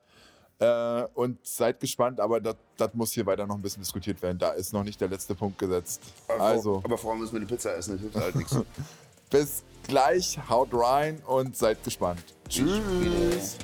[0.60, 2.56] Äh, und seid gespannt, aber das
[2.92, 4.38] muss hier weiter noch ein bisschen diskutiert werden.
[4.38, 6.02] Da ist noch nicht der letzte Punkt gesetzt.
[6.28, 8.54] Aber Also, Vor, aber vorher müssen wir die Pizza essen, das hilft halt nichts.
[9.30, 12.22] bis gleich, haut rein und seid gespannt.
[12.46, 13.56] Tschüss.